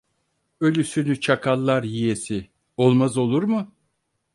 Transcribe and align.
Ölüsünü 0.59 1.19
çakallar 1.21 1.83
yiyesi, 1.83 2.49
olmaz 2.77 3.17
olur 3.17 3.43
mu? 3.43 3.71